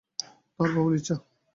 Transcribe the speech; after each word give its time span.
তাহার 0.55 0.69
প্রবল 0.73 0.93
ইচ্ছা! 0.97 1.15